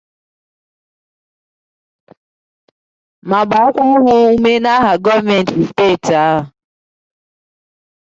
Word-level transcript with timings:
ma 3.29 3.39
gbàkwa 3.49 3.81
ha 3.89 3.95
ume 4.35 4.53
n'aha 4.63 4.91
gọọmenti 5.03 5.59
steeti 5.69 6.13
ahụ. 6.25 6.41